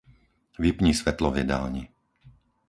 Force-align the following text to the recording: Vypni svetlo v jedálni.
Vypni 0.63 0.91
svetlo 0.99 1.29
v 1.31 1.39
jedálni. 1.45 1.83